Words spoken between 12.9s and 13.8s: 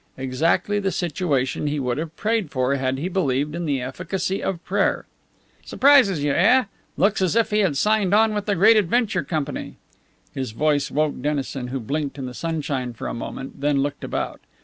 for a moment,